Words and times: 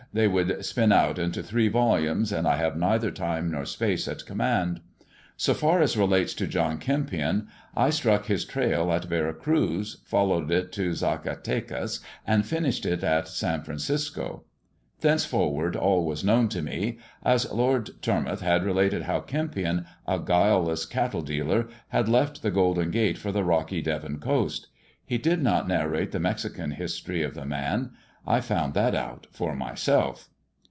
They 0.13 0.27
would 0.27 0.65
spin 0.65 0.91
out 0.91 1.17
into 1.17 1.41
three 1.41 1.69
volumeB, 1.69 2.33
and 2.37 2.45
I 2.45 2.57
have 2.57 2.75
neither 2.75 3.11
time 3.11 3.49
nor 3.49 3.61
spaj;e 3.63 4.11
at 4.11 4.25
command. 4.25 4.81
So 5.37 5.53
far 5.53 5.79
as 5.81 5.95
relates 5.95 6.33
to 6.33 6.47
John 6.47 6.79
Kempion, 6.79 7.47
I 7.77 7.91
struck 7.91 8.25
hia 8.25 8.39
trail 8.39 8.91
at 8.91 9.07
Tera 9.07 9.33
Cruz, 9.33 10.01
followed 10.03 10.51
it 10.51 10.73
to 10.73 10.91
Zacatecaa, 10.91 11.99
and 12.27 12.45
finished 12.45 12.85
it 12.85 13.05
at 13.05 13.29
San 13.29 13.61
Francisco. 13.63 14.43
Thenceforward 14.99 15.77
all 15.77 16.03
was 16.05 16.25
known 16.25 16.49
to 16.49 16.61
me, 16.61 16.97
as 17.23 17.49
Lord 17.49 17.91
Tormouth 18.01 18.41
had 18.41 18.65
related 18.65 19.03
how 19.03 19.21
Kempion, 19.21 19.85
a 20.05 20.19
guileless 20.19 20.85
cattle" 20.85 21.21
Kranpion 21.21 21.21
and 21.21 21.23
La 21.23 21.29
Senora 21.29 21.47
riding 21.47 21.53
homeward. 21.53 21.71
dealer, 21.71 21.77
had 21.87 22.09
left 22.09 22.41
the 22.41 22.51
Golden 22.51 22.91
Gate 22.91 23.17
for 23.17 23.31
the 23.31 23.45
rocky 23.45 23.81
Devon 23.81 24.19
coast. 24.19 24.67
He 25.05 25.17
did 25.17 25.41
not 25.41 25.69
narrate 25.69 26.11
the 26.11 26.19
Mexican 26.19 26.71
history 26.71 27.23
of 27.23 27.33
the 27.33 27.45
man. 27.45 27.91
I 28.27 28.39
found 28.39 28.75
that 28.75 28.93
out 28.93 29.25
for 29.31 29.55
myself. 29.55 30.29